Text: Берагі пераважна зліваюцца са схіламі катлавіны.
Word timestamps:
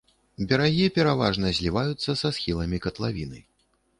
Берагі 0.51 0.87
пераважна 0.95 1.51
зліваюцца 1.59 2.17
са 2.21 2.31
схіламі 2.37 2.79
катлавіны. 2.87 3.39